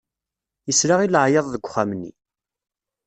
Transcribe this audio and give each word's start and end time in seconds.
Yesla 0.67 0.95
i 1.01 1.07
leɛyaḍ 1.09 1.45
deg 1.49 1.63
uxxam-nni. 1.67 2.11